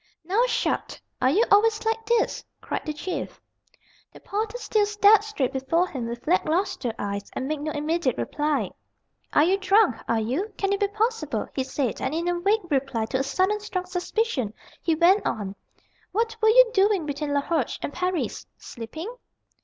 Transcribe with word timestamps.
"Now. 0.25 0.43
Sharp! 0.47 0.93
Are 1.21 1.29
you 1.29 1.43
always 1.51 1.85
like 1.85 2.03
this?" 2.07 2.43
cried 2.59 2.87
the 2.87 2.93
Chief. 2.93 3.39
The 4.13 4.19
porter 4.19 4.57
still 4.57 4.87
stared 4.87 5.23
straight 5.23 5.53
before 5.53 5.85
him 5.89 6.07
with 6.07 6.25
lack 6.25 6.43
lustre 6.49 6.91
eyes, 6.97 7.29
and 7.33 7.47
made 7.47 7.61
no 7.61 7.71
immediate 7.71 8.17
reply. 8.17 8.71
"Are 9.33 9.43
you 9.43 9.59
drunk? 9.59 9.97
are 10.09 10.19
you 10.19 10.51
Can 10.57 10.73
it 10.73 10.79
be 10.79 10.87
possible?" 10.87 11.45
he 11.53 11.63
said, 11.63 12.01
and 12.01 12.15
in 12.15 12.25
vague 12.41 12.71
reply 12.71 13.05
to 13.11 13.19
a 13.19 13.23
sudden 13.23 13.59
strong 13.59 13.85
suspicion, 13.85 14.55
he 14.81 14.95
went 14.95 15.23
on: 15.23 15.53
"What 16.13 16.35
were 16.41 16.49
you 16.49 16.71
doing 16.73 17.05
between 17.05 17.35
Laroche 17.35 17.77
and 17.83 17.93
Paris? 17.93 18.47
Sleeping?" 18.57 19.15